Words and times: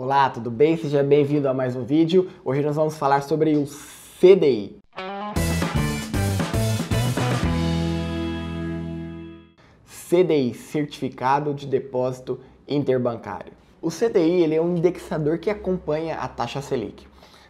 Olá, 0.00 0.30
tudo 0.30 0.48
bem? 0.48 0.76
Seja 0.76 1.02
bem-vindo 1.02 1.48
a 1.48 1.52
mais 1.52 1.74
um 1.74 1.82
vídeo. 1.82 2.30
Hoje 2.44 2.62
nós 2.62 2.76
vamos 2.76 2.96
falar 2.96 3.20
sobre 3.20 3.56
o 3.56 3.64
CDI. 3.64 4.78
CDI, 10.08 10.54
Certificado 10.54 11.52
de 11.52 11.66
Depósito 11.66 12.38
Interbancário. 12.68 13.52
O 13.82 13.90
CDI 13.90 14.44
ele 14.44 14.54
é 14.54 14.62
um 14.62 14.76
indexador 14.76 15.38
que 15.38 15.50
acompanha 15.50 16.14
a 16.18 16.28
taxa 16.28 16.62
Selic. 16.62 17.04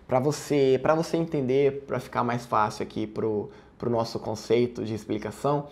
Para 0.06 0.18
você, 0.18 0.80
você 0.96 1.18
entender, 1.18 1.84
para 1.86 2.00
ficar 2.00 2.24
mais 2.24 2.46
fácil 2.46 2.82
aqui 2.82 3.06
para 3.06 3.26
o 3.26 3.50
nosso 3.90 4.18
conceito 4.18 4.86
de 4.86 4.94
explicação, 4.94 5.66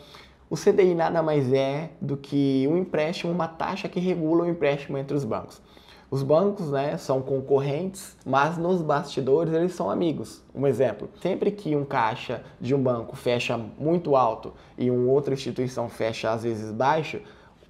o 0.50 0.56
CDI 0.56 0.94
nada 0.94 1.22
mais 1.22 1.50
é 1.54 1.92
do 2.02 2.18
que 2.18 2.68
um 2.70 2.76
empréstimo, 2.76 3.32
uma 3.32 3.48
taxa 3.48 3.88
que 3.88 3.98
regula 3.98 4.44
o 4.44 4.46
empréstimo 4.46 4.98
entre 4.98 5.16
os 5.16 5.24
bancos. 5.24 5.62
Os 6.08 6.22
bancos 6.22 6.70
né, 6.70 6.96
são 6.96 7.20
concorrentes, 7.20 8.16
mas 8.24 8.56
nos 8.56 8.80
bastidores 8.80 9.52
eles 9.52 9.74
são 9.74 9.90
amigos. 9.90 10.42
Um 10.54 10.66
exemplo: 10.66 11.08
sempre 11.20 11.50
que 11.50 11.74
um 11.74 11.84
caixa 11.84 12.42
de 12.60 12.74
um 12.74 12.82
banco 12.82 13.16
fecha 13.16 13.58
muito 13.58 14.14
alto 14.14 14.52
e 14.78 14.90
uma 14.90 15.10
outra 15.10 15.34
instituição 15.34 15.88
fecha 15.88 16.30
às 16.30 16.44
vezes 16.44 16.70
baixo, 16.70 17.20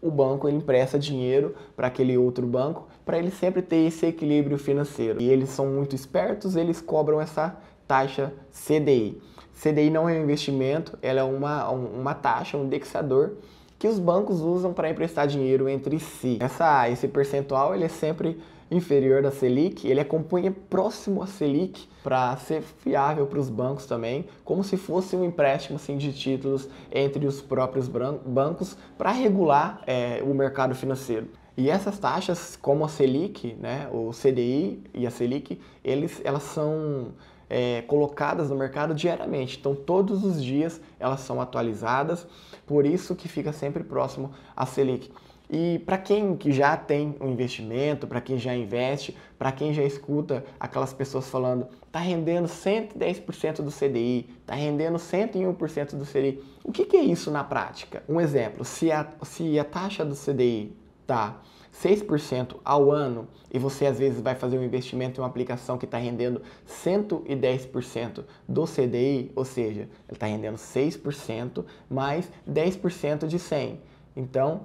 o 0.02 0.10
banco 0.10 0.46
ele 0.46 0.58
empresta 0.58 0.98
dinheiro 0.98 1.54
para 1.74 1.86
aquele 1.86 2.16
outro 2.18 2.46
banco 2.46 2.86
para 3.04 3.18
ele 3.18 3.30
sempre 3.30 3.62
ter 3.62 3.86
esse 3.86 4.04
equilíbrio 4.04 4.58
financeiro. 4.58 5.20
E 5.22 5.28
eles 5.28 5.48
são 5.48 5.66
muito 5.66 5.94
espertos, 5.94 6.56
eles 6.56 6.80
cobram 6.80 7.20
essa 7.20 7.56
taxa 7.88 8.32
CDI. 8.52 9.20
CDI 9.54 9.88
não 9.88 10.08
é 10.08 10.12
um 10.12 10.22
investimento, 10.22 10.98
ela 11.00 11.20
é 11.20 11.24
uma, 11.24 11.70
uma 11.70 12.14
taxa, 12.14 12.58
um 12.58 12.64
indexador 12.64 13.36
que 13.78 13.86
os 13.86 13.98
bancos 13.98 14.40
usam 14.40 14.72
para 14.72 14.90
emprestar 14.90 15.26
dinheiro 15.26 15.68
entre 15.68 15.98
si. 15.98 16.38
Essa, 16.40 16.88
esse 16.88 17.08
percentual 17.08 17.74
ele 17.74 17.84
é 17.84 17.88
sempre 17.88 18.38
inferior 18.70 19.22
da 19.22 19.30
Selic, 19.30 19.86
ele 19.86 20.00
acompanha 20.00 20.54
próximo 20.68 21.22
à 21.22 21.26
Selic 21.26 21.88
para 22.02 22.36
ser 22.36 22.62
fiável 22.62 23.26
para 23.26 23.38
os 23.38 23.48
bancos 23.48 23.86
também, 23.86 24.26
como 24.44 24.64
se 24.64 24.76
fosse 24.76 25.14
um 25.14 25.24
empréstimo 25.24 25.76
assim, 25.76 25.96
de 25.96 26.12
títulos 26.12 26.68
entre 26.92 27.26
os 27.26 27.40
próprios 27.40 27.88
bancos 27.88 28.76
para 28.98 29.10
regular 29.12 29.82
é, 29.86 30.22
o 30.24 30.34
mercado 30.34 30.74
financeiro. 30.74 31.28
E 31.56 31.70
essas 31.70 31.98
taxas, 31.98 32.54
como 32.54 32.84
a 32.84 32.88
Selic, 32.88 33.54
né, 33.54 33.88
o 33.90 34.10
CDI 34.10 34.82
e 34.92 35.06
a 35.06 35.10
Selic, 35.10 35.58
eles, 35.82 36.20
elas 36.22 36.42
são 36.42 37.12
é, 37.48 37.82
colocadas 37.82 38.50
no 38.50 38.56
mercado 38.56 38.94
diariamente. 38.94 39.58
Então, 39.58 39.74
todos 39.74 40.24
os 40.24 40.42
dias 40.42 40.80
elas 40.98 41.20
são 41.20 41.40
atualizadas, 41.40 42.26
por 42.66 42.86
isso 42.86 43.14
que 43.14 43.28
fica 43.28 43.52
sempre 43.52 43.84
próximo 43.84 44.32
à 44.54 44.66
Selic. 44.66 45.10
E 45.48 45.80
para 45.86 45.96
quem 45.96 46.36
que 46.36 46.50
já 46.50 46.76
tem 46.76 47.14
um 47.20 47.28
investimento, 47.30 48.06
para 48.06 48.20
quem 48.20 48.36
já 48.36 48.54
investe, 48.54 49.16
para 49.38 49.52
quem 49.52 49.72
já 49.72 49.84
escuta 49.84 50.44
aquelas 50.58 50.92
pessoas 50.92 51.28
falando, 51.28 51.68
está 51.86 52.00
rendendo 52.00 52.48
110% 52.48 53.62
do 53.62 53.70
CDI, 53.70 54.28
está 54.40 54.54
rendendo 54.54 54.96
101% 54.96 55.94
do 55.94 56.04
CDI. 56.04 56.42
O 56.64 56.72
que, 56.72 56.84
que, 56.84 56.96
é 56.96 57.04
isso 57.04 57.30
na 57.30 57.44
prática? 57.44 58.02
Um 58.08 58.20
exemplo, 58.20 58.64
se 58.64 58.90
a, 58.90 59.06
se 59.22 59.56
a 59.58 59.64
taxa 59.64 60.04
do 60.04 60.16
CDI 60.16 60.76
está 61.02 61.40
6% 61.82 62.56
ao 62.64 62.90
ano 62.90 63.28
e 63.52 63.58
você 63.58 63.86
às 63.86 63.98
vezes 63.98 64.20
vai 64.20 64.34
fazer 64.34 64.58
um 64.58 64.64
investimento 64.64 65.20
em 65.20 65.22
uma 65.22 65.28
aplicação 65.28 65.76
que 65.76 65.84
está 65.84 65.98
rendendo 65.98 66.40
110% 66.66 68.24
do 68.48 68.64
CDI, 68.64 69.30
ou 69.34 69.44
seja, 69.44 69.82
ele 69.82 69.90
está 70.12 70.26
rendendo 70.26 70.56
6% 70.56 71.64
mais 71.88 72.30
10% 72.48 73.26
de 73.26 73.38
100. 73.38 73.80
Então, 74.16 74.64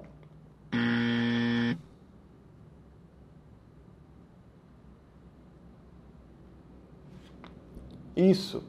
isso. 8.16 8.64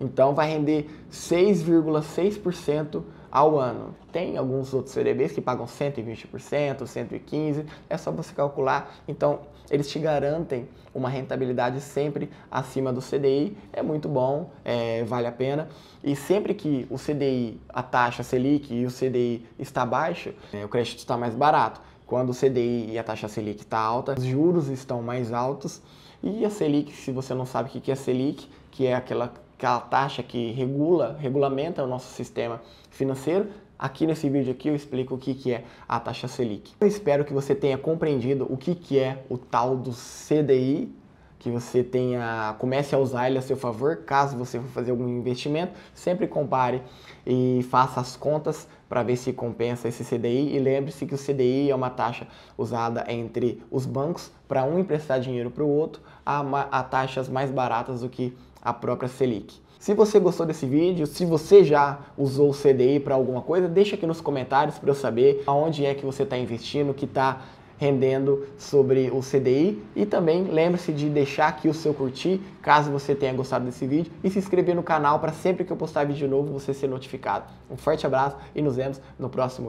Então 0.00 0.34
vai 0.34 0.48
render 0.48 0.88
6,6% 1.10 3.02
ao 3.30 3.58
ano. 3.58 3.94
Tem 4.12 4.36
alguns 4.36 4.74
outros 4.74 4.94
CDBs 4.94 5.32
que 5.32 5.40
pagam 5.40 5.66
120%, 5.66 6.82
115%, 6.82 7.66
é 7.88 7.96
só 7.96 8.10
você 8.10 8.34
calcular. 8.34 8.94
Então, 9.06 9.40
eles 9.70 9.88
te 9.88 9.98
garantem 9.98 10.68
uma 10.92 11.08
rentabilidade 11.08 11.80
sempre 11.80 12.28
acima 12.50 12.92
do 12.92 13.00
CDI, 13.00 13.56
é 13.72 13.82
muito 13.82 14.08
bom, 14.08 14.50
é, 14.64 15.04
vale 15.04 15.28
a 15.28 15.32
pena. 15.32 15.68
E 16.02 16.16
sempre 16.16 16.54
que 16.54 16.86
o 16.90 16.96
CDI, 16.96 17.60
a 17.68 17.82
taxa 17.82 18.22
Selic 18.22 18.74
e 18.74 18.84
o 18.84 18.90
CDI 18.90 19.46
está 19.58 19.86
baixo, 19.86 20.32
é, 20.52 20.64
o 20.64 20.68
crédito 20.68 20.98
está 20.98 21.16
mais 21.16 21.34
barato. 21.34 21.80
Quando 22.06 22.30
o 22.30 22.34
CDI 22.34 22.90
e 22.90 22.98
a 22.98 23.04
taxa 23.04 23.28
Selic 23.28 23.60
está 23.60 23.78
alta, 23.78 24.14
os 24.18 24.24
juros 24.24 24.68
estão 24.68 25.00
mais 25.00 25.32
altos. 25.32 25.80
E 26.20 26.44
a 26.44 26.50
Selic, 26.50 26.92
se 26.92 27.12
você 27.12 27.32
não 27.34 27.46
sabe 27.46 27.68
o 27.68 27.80
que 27.80 27.92
é 27.92 27.94
Selic, 27.94 28.48
que 28.72 28.86
é 28.86 28.94
aquela 28.94 29.32
aquela 29.60 29.78
taxa 29.78 30.22
que 30.22 30.52
regula, 30.52 31.18
regulamenta 31.20 31.84
o 31.84 31.86
nosso 31.86 32.14
sistema 32.14 32.62
financeiro. 32.88 33.48
Aqui 33.78 34.06
nesse 34.06 34.28
vídeo 34.28 34.52
aqui 34.52 34.68
eu 34.68 34.74
explico 34.74 35.14
o 35.14 35.18
que, 35.18 35.34
que 35.34 35.52
é 35.52 35.64
a 35.86 36.00
taxa 36.00 36.26
Selic. 36.28 36.72
Eu 36.80 36.88
espero 36.88 37.26
que 37.26 37.32
você 37.32 37.54
tenha 37.54 37.76
compreendido 37.76 38.46
o 38.50 38.56
que, 38.56 38.74
que 38.74 38.98
é 38.98 39.22
o 39.28 39.36
tal 39.36 39.76
do 39.76 39.90
CDI, 39.90 40.94
que 41.38 41.50
você 41.50 41.82
tenha 41.82 42.54
comece 42.58 42.94
a 42.94 42.98
usar 42.98 43.28
ele 43.28 43.38
a 43.38 43.42
seu 43.42 43.56
favor, 43.56 43.98
caso 43.98 44.36
você 44.36 44.58
for 44.58 44.68
fazer 44.68 44.92
algum 44.92 45.08
investimento, 45.08 45.72
sempre 45.94 46.26
compare 46.26 46.82
e 47.26 47.66
faça 47.70 48.00
as 48.00 48.16
contas 48.16 48.66
para 48.88 49.02
ver 49.02 49.16
se 49.16 49.32
compensa 49.32 49.88
esse 49.88 50.04
CDI 50.04 50.56
e 50.56 50.58
lembre-se 50.58 51.06
que 51.06 51.14
o 51.14 51.18
CDI 51.18 51.70
é 51.70 51.74
uma 51.74 51.90
taxa 51.90 52.26
usada 52.56 53.04
entre 53.08 53.62
os 53.70 53.86
bancos 53.86 54.30
para 54.48 54.64
um 54.64 54.78
emprestar 54.78 55.20
dinheiro 55.20 55.50
para 55.50 55.64
o 55.64 55.68
outro 55.68 56.02
a, 56.24 56.40
a 56.70 56.82
taxas 56.82 57.28
mais 57.28 57.50
baratas 57.50 58.00
do 58.00 58.08
que 58.08 58.36
a 58.62 58.72
própria 58.72 59.08
Selic. 59.08 59.60
Se 59.78 59.94
você 59.94 60.20
gostou 60.20 60.44
desse 60.44 60.66
vídeo, 60.66 61.06
se 61.06 61.24
você 61.24 61.64
já 61.64 62.00
usou 62.16 62.50
o 62.50 62.54
CDI 62.54 63.00
para 63.00 63.14
alguma 63.14 63.40
coisa, 63.40 63.66
deixa 63.66 63.96
aqui 63.96 64.06
nos 64.06 64.20
comentários 64.20 64.78
para 64.78 64.90
eu 64.90 64.94
saber 64.94 65.42
aonde 65.46 65.86
é 65.86 65.94
que 65.94 66.04
você 66.04 66.22
está 66.22 66.36
investindo, 66.36 66.92
que 66.92 67.06
está 67.06 67.40
rendendo 67.78 68.46
sobre 68.58 69.10
o 69.10 69.20
CDI. 69.20 69.82
E 69.96 70.04
também 70.04 70.44
lembre-se 70.44 70.92
de 70.92 71.08
deixar 71.08 71.48
aqui 71.48 71.66
o 71.66 71.72
seu 71.72 71.94
curtir, 71.94 72.38
caso 72.60 72.92
você 72.92 73.14
tenha 73.14 73.32
gostado 73.32 73.64
desse 73.64 73.86
vídeo, 73.86 74.12
e 74.22 74.28
se 74.28 74.38
inscrever 74.38 74.76
no 74.76 74.82
canal 74.82 75.18
para 75.18 75.32
sempre 75.32 75.64
que 75.64 75.72
eu 75.72 75.76
postar 75.78 76.04
vídeo 76.04 76.28
novo 76.28 76.52
você 76.52 76.74
ser 76.74 76.86
notificado. 76.86 77.46
Um 77.70 77.78
forte 77.78 78.04
abraço 78.04 78.36
e 78.54 78.60
nos 78.60 78.76
vemos 78.76 79.00
no 79.18 79.30
próximo 79.30 79.68